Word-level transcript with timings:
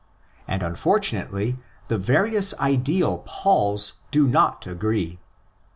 And 0.47 0.63
unfortunately 0.63 1.57
the 1.87 1.99
various 1.99 2.59
ideal 2.59 3.19
Pauls 3.23 3.99
do 4.09 4.25
not 4.27 4.65
agree. 4.65 5.19